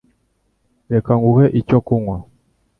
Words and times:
Reka 0.91 1.11
nguhe 1.19 1.45
icyo 1.59 1.77
kunywa. 1.85 2.17